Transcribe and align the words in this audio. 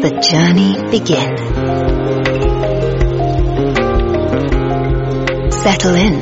the 0.00 0.10
journey 0.20 0.74
begin. 0.90 1.36
Settle 5.50 5.94
in. 5.96 6.20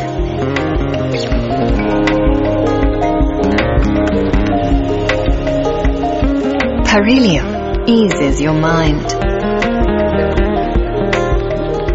Parilio 6.85 7.87
eases 7.87 8.41
your 8.41 8.55
mind. 8.55 9.13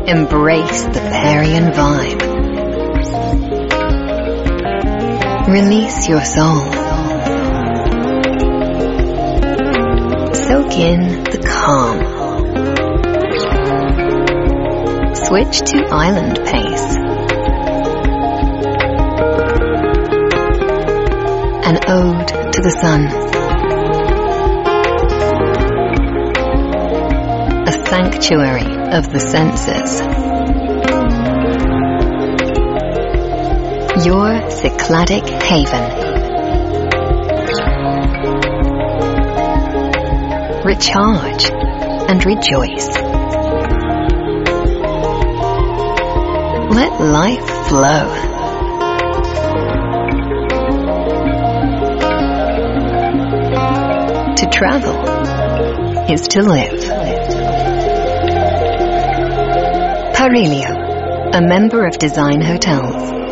Embrace 0.07 0.85
the 0.85 0.99
Parian 1.11 1.71
vibe. 1.71 2.21
Release 5.47 6.07
your 6.07 6.23
soul. 6.23 6.81
Soak 10.33 10.73
in 10.73 11.23
the 11.23 11.40
calm. 11.61 11.99
Switch 15.13 15.59
to 15.59 15.77
island 15.91 16.39
pace. 16.43 16.95
An 21.67 21.77
ode 21.87 22.27
to 22.53 22.61
the 22.61 22.71
sun. 22.81 23.01
A 27.67 27.71
sanctuary 27.85 28.73
of 28.97 29.11
the 29.13 29.19
senses. 29.19 30.01
Your 34.03 34.41
Cycladic 34.49 35.29
haven. 35.43 36.10
Recharge 40.63 41.49
and 41.49 42.23
rejoice. 42.23 42.87
Let 46.69 47.01
life 47.01 47.49
flow. 47.67 48.13
To 54.35 54.49
travel 54.51 56.11
is 56.13 56.27
to 56.27 56.43
live. 56.43 56.79
Parilio, 60.13 61.33
a 61.33 61.41
member 61.41 61.87
of 61.87 61.97
Design 61.97 62.39
Hotels. 62.39 63.30